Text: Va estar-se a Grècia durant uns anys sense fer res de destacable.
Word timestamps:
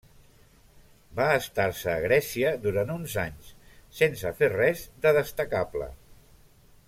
Va 1.19 1.27
estar-se 1.41 1.91
a 1.95 1.99
Grècia 2.05 2.53
durant 2.63 2.93
uns 2.95 3.13
anys 3.27 3.51
sense 4.01 4.35
fer 4.41 4.53
res 4.57 4.85
de 5.05 5.13
destacable. 5.23 5.91